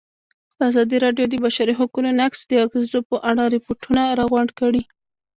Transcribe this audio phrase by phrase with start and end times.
[0.67, 4.83] ازادي راډیو د د بشري حقونو نقض د اغېزو په اړه ریپوټونه راغونډ کړي.